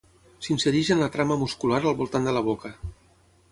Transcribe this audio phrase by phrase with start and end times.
[0.45, 2.75] S'insereix en la trama muscular al voltant de la boca.